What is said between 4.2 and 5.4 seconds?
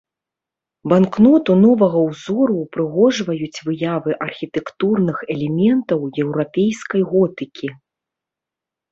архітэктурных